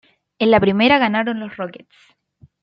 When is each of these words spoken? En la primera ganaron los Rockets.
En 0.39 0.49
la 0.49 0.59
primera 0.59 0.97
ganaron 0.97 1.39
los 1.39 1.55
Rockets. 1.57 1.95